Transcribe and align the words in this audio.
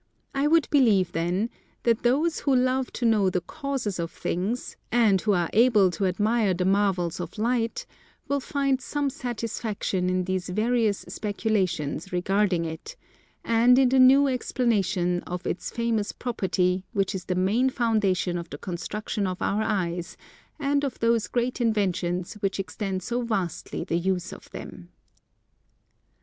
I 0.33 0.47
would 0.47 0.67
believe 0.71 1.11
then 1.11 1.51
that 1.83 2.01
those 2.01 2.39
who 2.39 2.55
love 2.55 2.91
to 2.93 3.05
know 3.05 3.29
the 3.29 3.39
Causes 3.39 3.99
of 3.99 4.09
things 4.09 4.75
and 4.91 5.21
who 5.21 5.33
are 5.33 5.51
able 5.53 5.91
to 5.91 6.07
admire 6.07 6.55
the 6.55 6.65
marvels 6.65 7.19
of 7.19 7.37
Light, 7.37 7.85
will 8.27 8.39
find 8.39 8.81
some 8.81 9.11
satisfaction 9.11 10.09
in 10.09 10.23
these 10.23 10.49
various 10.49 11.05
speculations 11.07 12.11
regarding 12.11 12.65
it, 12.65 12.95
and 13.45 13.77
in 13.77 13.89
the 13.89 13.99
new 13.99 14.27
explanation 14.27 15.21
of 15.27 15.45
its 15.45 15.69
famous 15.69 16.11
property 16.11 16.83
which 16.93 17.13
is 17.13 17.25
the 17.25 17.35
main 17.35 17.69
foundation 17.69 18.39
of 18.39 18.49
the 18.49 18.57
construction 18.57 19.27
of 19.27 19.39
our 19.39 19.61
eyes 19.61 20.17
and 20.57 20.83
of 20.83 20.97
those 20.97 21.27
great 21.27 21.61
inventions 21.61 22.33
which 22.39 22.59
extend 22.59 23.03
so 23.03 23.21
vastly 23.21 23.83
the 23.83 23.99
use 23.99 24.33
of 24.33 24.49
them. 24.49 24.89